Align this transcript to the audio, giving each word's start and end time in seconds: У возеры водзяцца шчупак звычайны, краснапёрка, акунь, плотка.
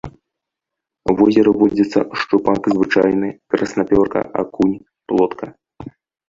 У 1.11 1.13
возеры 1.19 1.51
водзяцца 1.59 1.99
шчупак 2.21 2.61
звычайны, 2.73 3.29
краснапёрка, 3.57 4.19
акунь, 4.45 4.73
плотка. 5.13 5.45